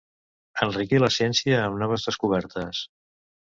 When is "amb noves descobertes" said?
1.67-2.83